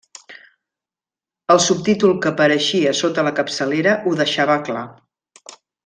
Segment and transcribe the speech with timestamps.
[1.55, 4.89] El subtítol que apareixia sota la capçalera ho deixava clar: